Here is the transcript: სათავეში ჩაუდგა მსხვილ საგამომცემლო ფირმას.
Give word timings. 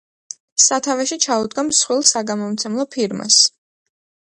სათავეში 0.67 1.17
ჩაუდგა 1.25 1.67
მსხვილ 1.67 2.03
საგამომცემლო 2.13 2.89
ფირმას. 2.97 3.41